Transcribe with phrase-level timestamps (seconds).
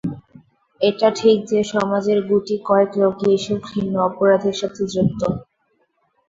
[0.81, 5.21] এটা ঠিক যে, সমাজের গুটি কয়েক লোকই এসব ঘৃণ্য অপরাধের সঙ্গে যুক্ত।